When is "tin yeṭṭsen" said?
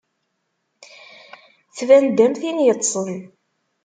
2.41-3.09